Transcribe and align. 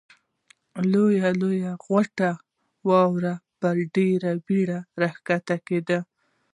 لویې 0.91 1.29
لویې 1.41 1.71
غټې 1.87 2.31
واورې 2.87 3.33
په 3.59 3.67
ډېره 3.95 4.31
بېړه 4.45 4.79
را 5.01 5.09
کښته 5.27 5.55
کېدلې. 5.67 5.99